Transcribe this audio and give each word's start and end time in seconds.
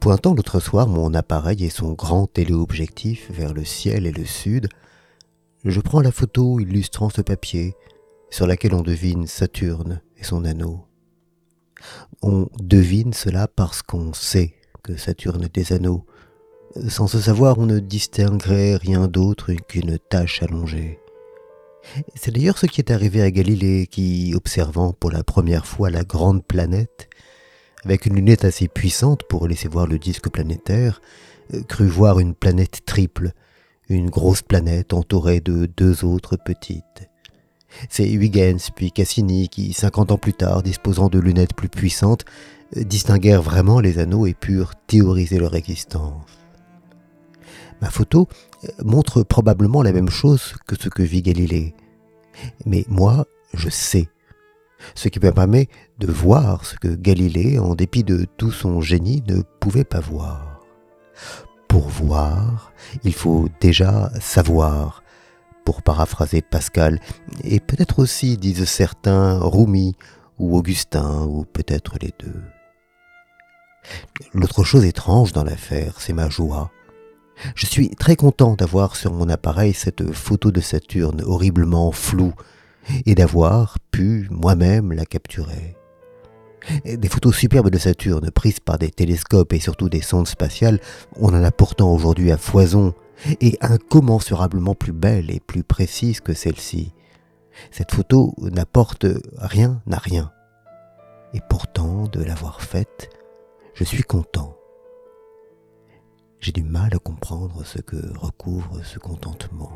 Pointant 0.00 0.32
l'autre 0.32 0.60
soir 0.60 0.86
mon 0.86 1.12
appareil 1.12 1.64
et 1.64 1.70
son 1.70 1.92
grand 1.92 2.26
téléobjectif 2.28 3.30
vers 3.30 3.52
le 3.52 3.64
ciel 3.64 4.06
et 4.06 4.12
le 4.12 4.24
sud, 4.24 4.68
je 5.64 5.80
prends 5.80 6.00
la 6.00 6.12
photo 6.12 6.60
illustrant 6.60 7.10
ce 7.10 7.20
papier, 7.20 7.74
sur 8.30 8.46
laquelle 8.46 8.74
on 8.74 8.82
devine 8.82 9.26
Saturne 9.26 10.00
et 10.16 10.22
son 10.22 10.44
anneau. 10.44 10.84
On 12.22 12.46
devine 12.60 13.12
cela 13.12 13.48
parce 13.48 13.82
qu'on 13.82 14.12
sait 14.12 14.54
que 14.84 14.96
Saturne 14.96 15.44
a 15.44 15.48
des 15.48 15.72
anneaux. 15.72 16.06
Sans 16.88 17.08
ce 17.08 17.18
savoir, 17.18 17.58
on 17.58 17.66
ne 17.66 17.80
distinguerait 17.80 18.76
rien 18.76 19.08
d'autre 19.08 19.52
qu'une 19.52 19.98
tache 19.98 20.42
allongée. 20.44 21.00
C'est 22.14 22.30
d'ailleurs 22.30 22.58
ce 22.58 22.66
qui 22.66 22.80
est 22.80 22.92
arrivé 22.92 23.22
à 23.22 23.30
Galilée, 23.30 23.86
qui, 23.86 24.32
observant 24.36 24.92
pour 24.92 25.10
la 25.10 25.24
première 25.24 25.66
fois 25.66 25.90
la 25.90 26.04
grande 26.04 26.44
planète, 26.44 27.07
avec 27.84 28.06
une 28.06 28.16
lunette 28.16 28.44
assez 28.44 28.68
puissante 28.68 29.22
pour 29.28 29.46
laisser 29.46 29.68
voir 29.68 29.86
le 29.86 29.98
disque 29.98 30.28
planétaire, 30.30 31.00
crut 31.68 31.88
voir 31.88 32.18
une 32.18 32.34
planète 32.34 32.84
triple, 32.84 33.32
une 33.88 34.10
grosse 34.10 34.42
planète 34.42 34.92
entourée 34.92 35.40
de 35.40 35.66
deux 35.66 36.04
autres 36.04 36.36
petites. 36.36 37.08
C'est 37.88 38.08
Huygens 38.08 38.70
puis 38.74 38.92
Cassini 38.92 39.48
qui, 39.48 39.72
cinquante 39.72 40.10
ans 40.10 40.18
plus 40.18 40.34
tard, 40.34 40.62
disposant 40.62 41.08
de 41.08 41.18
lunettes 41.18 41.54
plus 41.54 41.68
puissantes, 41.68 42.24
distinguèrent 42.76 43.42
vraiment 43.42 43.80
les 43.80 43.98
anneaux 43.98 44.26
et 44.26 44.34
purent 44.34 44.74
théoriser 44.86 45.38
leur 45.38 45.54
existence. 45.54 46.22
Ma 47.80 47.90
photo 47.90 48.28
montre 48.82 49.22
probablement 49.22 49.82
la 49.82 49.92
même 49.92 50.08
chose 50.08 50.54
que 50.66 50.76
ce 50.76 50.88
que 50.88 51.02
vit 51.02 51.22
Galilée. 51.22 51.74
Mais 52.66 52.84
moi, 52.88 53.26
je 53.54 53.68
sais. 53.68 54.08
Ce 54.94 55.08
qui 55.08 55.18
me 55.20 55.30
permet 55.30 55.68
de 55.98 56.10
voir 56.10 56.64
ce 56.64 56.76
que 56.76 56.94
Galilée, 56.94 57.58
en 57.58 57.74
dépit 57.74 58.04
de 58.04 58.26
tout 58.36 58.52
son 58.52 58.80
génie, 58.80 59.22
ne 59.26 59.42
pouvait 59.60 59.84
pas 59.84 60.00
voir. 60.00 60.62
Pour 61.68 61.88
voir, 61.88 62.72
il 63.04 63.12
faut 63.12 63.48
déjà 63.60 64.10
savoir, 64.20 65.02
pour 65.64 65.82
paraphraser 65.82 66.42
Pascal, 66.42 67.00
et 67.44 67.60
peut-être 67.60 67.98
aussi, 67.98 68.36
disent 68.36 68.64
certains, 68.64 69.38
Rumi 69.40 69.96
ou 70.38 70.56
Augustin, 70.56 71.24
ou 71.26 71.44
peut-être 71.44 71.96
les 72.00 72.12
deux. 72.18 72.40
L'autre 74.32 74.64
chose 74.64 74.84
étrange 74.84 75.32
dans 75.32 75.44
l'affaire, 75.44 75.94
c'est 75.98 76.12
ma 76.12 76.28
joie. 76.28 76.70
Je 77.54 77.66
suis 77.66 77.90
très 77.90 78.16
content 78.16 78.54
d'avoir 78.54 78.96
sur 78.96 79.12
mon 79.12 79.28
appareil 79.28 79.72
cette 79.72 80.12
photo 80.12 80.50
de 80.50 80.60
Saturne 80.60 81.22
horriblement 81.24 81.92
floue 81.92 82.34
et 83.06 83.14
d'avoir 83.14 83.78
pu 83.90 84.28
moi-même 84.30 84.92
la 84.92 85.04
capturer. 85.04 85.76
Des 86.84 87.08
photos 87.08 87.36
superbes 87.36 87.70
de 87.70 87.78
Saturne 87.78 88.30
prises 88.30 88.60
par 88.60 88.78
des 88.78 88.90
télescopes 88.90 89.52
et 89.52 89.60
surtout 89.60 89.88
des 89.88 90.02
sondes 90.02 90.28
spatiales, 90.28 90.80
on 91.16 91.28
en 91.28 91.44
a 91.44 91.50
pourtant 91.50 91.92
aujourd'hui 91.92 92.30
à 92.30 92.36
foison, 92.36 92.94
et 93.40 93.58
incommensurablement 93.60 94.74
plus 94.74 94.92
belles 94.92 95.30
et 95.30 95.40
plus 95.40 95.64
précises 95.64 96.20
que 96.20 96.34
celle-ci. 96.34 96.92
Cette 97.70 97.92
photo 97.92 98.34
n'apporte 98.38 99.06
rien 99.36 99.82
à 99.90 99.98
rien. 99.98 100.32
Et 101.34 101.40
pourtant, 101.48 102.06
de 102.06 102.22
l'avoir 102.22 102.62
faite, 102.62 103.10
je 103.74 103.84
suis 103.84 104.04
content. 104.04 104.56
J'ai 106.40 106.52
du 106.52 106.62
mal 106.62 106.94
à 106.94 106.98
comprendre 106.98 107.64
ce 107.64 107.80
que 107.80 107.96
recouvre 108.16 108.84
ce 108.84 108.98
contentement. 108.98 109.72